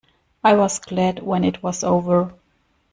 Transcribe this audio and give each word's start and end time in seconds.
I 0.43 0.53
was 0.55 0.79
glad 0.79 1.19
when 1.21 1.43
it 1.43 1.61
was 1.61 1.83
over. 1.83 2.33